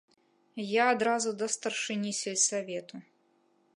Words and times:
Я 0.67 0.87
адразу 0.93 1.29
да 1.41 1.49
старшыні 1.57 2.11
сельсавету. 2.23 2.95